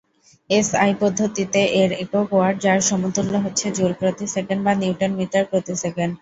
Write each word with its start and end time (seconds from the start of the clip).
SI 0.49 0.91
পদ্ধতিতে 1.01 1.61
এর 1.81 1.91
একক 2.03 2.27
ওয়াট 2.33 2.55
যার 2.63 2.79
সমতুল্য 2.89 3.33
হচ্ছে 3.45 3.65
জুল 3.77 3.91
প্রতি 3.99 4.25
সেকেন্ড 4.35 4.61
বা 4.65 4.73
নিউটন 4.81 5.11
মিটার 5.19 5.43
প্রতি 5.51 5.73
সেকেন্ড। 5.83 6.13